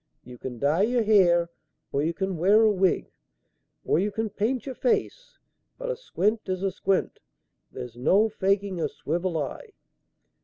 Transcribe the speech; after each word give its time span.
You 0.23 0.39
can 0.39 0.57
dye 0.57 0.81
your 0.81 1.03
hair 1.03 1.51
or 1.91 2.01
you 2.01 2.11
can 2.11 2.35
wear 2.35 2.63
a 2.63 2.71
wig 2.71 3.11
or 3.85 3.99
you 3.99 4.11
can 4.11 4.31
paint 4.31 4.65
your 4.65 4.73
face; 4.73 5.37
but 5.77 5.91
a 5.91 5.95
squint 5.95 6.49
is 6.49 6.63
a 6.63 6.71
squint. 6.71 7.19
There's 7.71 7.95
no 7.95 8.27
faking 8.27 8.81
a 8.81 8.89
swivel 8.89 9.37
eye." 9.37 9.73